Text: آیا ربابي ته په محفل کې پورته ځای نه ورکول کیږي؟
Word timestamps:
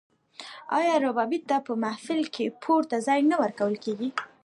آیا 0.77 0.95
ربابي 1.05 1.39
ته 1.49 1.57
په 1.67 1.73
محفل 1.83 2.21
کې 2.33 2.55
پورته 2.63 2.97
ځای 3.07 3.19
نه 3.31 3.35
ورکول 3.43 3.75
کیږي؟ 3.83 4.09